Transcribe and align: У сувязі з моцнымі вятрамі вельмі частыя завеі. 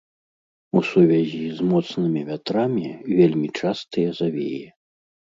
У 0.79 0.81
сувязі 0.91 1.41
з 1.57 1.67
моцнымі 1.71 2.23
вятрамі 2.29 2.89
вельмі 3.19 3.47
частыя 3.59 4.09
завеі. 4.21 4.65